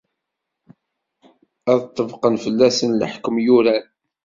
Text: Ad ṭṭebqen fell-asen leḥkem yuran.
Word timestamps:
Ad 1.71 1.79
ṭṭebqen 1.87 2.35
fell-asen 2.43 2.97
leḥkem 3.01 3.35
yuran. 3.45 3.85